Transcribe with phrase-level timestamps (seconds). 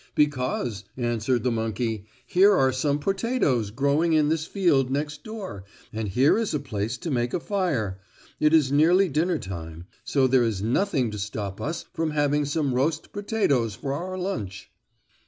[0.15, 6.07] "Because," answered the monkey, "here are some potatoes growing in this field next door, and
[6.07, 7.99] here is a place to make a fire.
[8.39, 12.73] It is nearly dinner time, so there is nothing to stop us from having some
[12.73, 14.71] roast potatoes for our lunch."